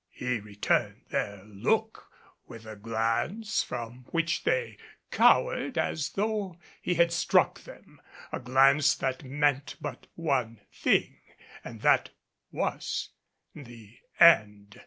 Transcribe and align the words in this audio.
He 0.09 0.39
returned 0.39 1.01
their 1.09 1.43
look 1.45 2.07
with 2.47 2.65
a 2.65 2.75
glance 2.75 3.61
from 3.61 4.05
which 4.07 4.45
they 4.45 4.79
cowered 5.11 5.77
as 5.77 6.13
though 6.13 6.57
he 6.81 6.95
had 6.95 7.11
struck 7.13 7.61
them; 7.65 8.01
a 8.31 8.39
glance 8.39 8.95
that 8.95 9.23
meant 9.23 9.75
but 9.79 10.07
one 10.15 10.61
thing, 10.73 11.19
and 11.63 11.81
that 11.81 12.09
was 12.51 13.09
the 13.53 13.99
end. 14.19 14.79